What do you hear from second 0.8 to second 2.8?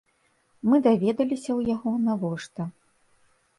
даведаліся ў яго, навошта.